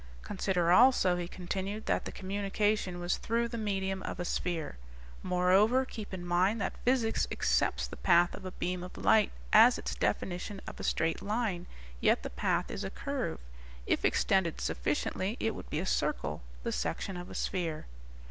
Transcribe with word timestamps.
"Consider 0.23 0.71
also," 0.71 1.15
he 1.17 1.27
continued, 1.27 1.85
"that 1.85 2.05
the 2.05 2.11
communication 2.11 2.99
was 2.99 3.17
through 3.17 3.47
the 3.47 3.55
medium 3.59 4.01
of 4.01 4.19
a 4.19 4.25
sphere. 4.25 4.77
Moreover, 5.21 5.85
keep 5.85 6.11
in 6.11 6.25
mind 6.25 6.59
that 6.59 6.75
physics 6.83 7.27
accepts 7.31 7.85
the 7.85 7.97
path 7.97 8.33
of 8.33 8.43
a 8.43 8.49
beam 8.51 8.81
of 8.81 8.97
light 8.97 9.31
as 9.53 9.77
its 9.77 9.93
definition 9.93 10.59
of 10.65 10.79
a 10.79 10.83
straight 10.83 11.21
line. 11.21 11.67
Yet, 11.99 12.23
the 12.23 12.31
path 12.31 12.71
is 12.71 12.83
a 12.83 12.89
curve; 12.89 13.39
if 13.85 14.03
extended 14.03 14.59
sufficiently 14.59 15.37
it 15.39 15.53
would 15.53 15.69
be 15.69 15.77
a 15.79 15.85
circle, 15.85 16.41
the 16.63 16.71
section 16.71 17.15
of 17.15 17.29
a 17.29 17.35
sphere." 17.35 17.85